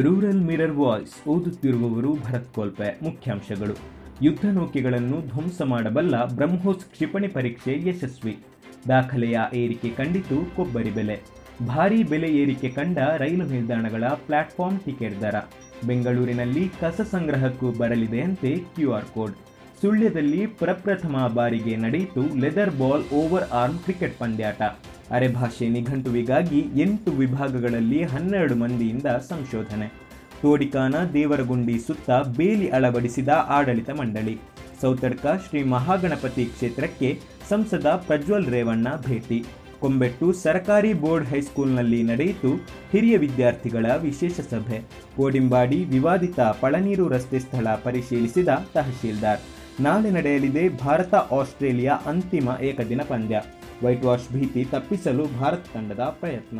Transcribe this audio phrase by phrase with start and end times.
[0.00, 3.74] Rural mirror voice ಓದುತ್ತಿರುವವರು ಭರತ್ ಕೋಲ್ಪೆ, ಮುಖ್ಯಾಂಶಗಳು.
[4.22, 8.38] ಯುದ್ಧ ನೌಕೆಗಳನ್ನು ಧ್ವಂಸ ಮಾಡಬಲ್ಲ ಬ್ರಹ್ಮೋಸ್ ಕ್ಷಿಪಣಿ ಪರೀಕ್ಷೆ ಯಶಸ್ವಿ.
[8.88, 11.22] ದಾಖಲೆಯ ಏರಿಕೆ ಕಂಡಿತು ಕೊಬ್ಬರಿ ಬೆಲೆ.
[11.66, 15.34] ಭಾರೀ ಬೆಲೆ ಏರಿಕೆ ಕಂಡ ರೈಲು ನಿಲ್ದಾಣಗಳ ಪ್ಲಾಟ್ಫಾರ್ಮ್ ಟಿಕೆಟ್ ದರ.
[15.86, 19.36] ಬೆಂಗಳೂರಿನಲ್ಲಿ ಕಸ ಸಂಗ್ರಹಕ್ಕೂ ಬರಲಿದೆಯಂತೆ ಕ್ಯೂಆರ್ ಕೋಡ್.
[19.80, 24.62] ಸುಳ್ಯದಲ್ಲಿ ಪ್ರಪ್ರಥಮ ಬಾರಿಗೆ ನಡೆಯಿತು leather ball over arm cricket ಪಂದ್ಯಾಟ.
[25.12, 29.88] ಅರೆಭಾಷೆ ನಿಘಂಟುವಿಗಾಗಿ ಎಂಟು ವಿಭಾಗಗಳಲ್ಲಿ ಹನ್ನೆರಡು ಮಂದಿಯಿಂದ ಸಂಶೋಧನೆ.
[30.42, 34.38] ತೋಡಿಕಾನ ದೇವರಗುಂಡಿ ಸುತ್ತ ಬೇಲಿ ಅಳವಡಿಸಿದ ಆಡಳಿತ ಮಂಡಳಿ.
[34.80, 39.44] ಸೌತಡ್ಕ ಶ್ರೀ ಮಹಾಗಣಪತಿ ಕ್ಷೇತ್ರಕ್ಕೆ ಸಂಸದ ಪ್ರಜ್ವಲ್ ರೇವಣ್ಣ ಭೇಟಿ.
[39.80, 42.54] ಕೊಂಬೆಟ್ಟು ಸರ್ಕಾರಿ ಬೋರ್ಡ್ ಹೈಸ್ಕೂಲ್ನಲ್ಲಿ ನಡೆಯಿತು
[42.92, 44.78] ಹಿರಿಯ ವಿದ್ಯಾರ್ಥಿಗಳ ವಿಶೇಷ ಸಭೆ.
[45.16, 49.40] ಕೋಡಿಂಬಾಡಿ ವಿವಾದಿತ ಪಳನೀರು ರಸ್ತೆ ಸ್ಥಳ ಪರಿಶೀಲಿಸಿದ ತಹಶೀಲ್ದಾರ್.
[49.80, 53.42] ನಾಳೆ ನಡೆಯಲಿದೆ ಭಾರತ ಆಸ್ಟ್ರೇಲಿಯಾ ಅಂತಿಮ ಏಕದಿನ ಪಂದ್ಯ.
[53.83, 56.59] ವೈಟ್ ವಾಶ್ ಭೀತಿ ತಪ್ಪಿಸಲು ಭಾರತ ತಂಡದ ಪ್ರಯತ್ನ